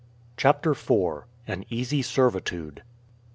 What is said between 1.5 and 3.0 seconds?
EASY SERVITUDE.